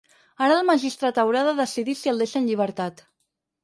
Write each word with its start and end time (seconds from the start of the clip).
Ara 0.45 0.55
el 0.61 0.65
magistrat 0.69 1.21
haurà 1.25 1.45
de 1.51 1.55
decidir 1.63 1.99
si 2.03 2.15
el 2.15 2.27
deixa 2.27 2.43
en 2.45 2.53
llibertat. 2.53 3.09